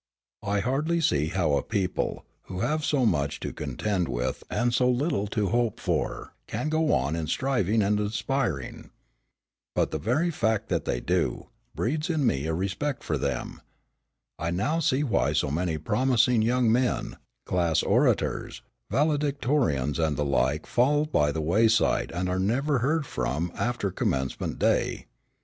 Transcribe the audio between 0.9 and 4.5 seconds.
see how a people, who have so much to contend with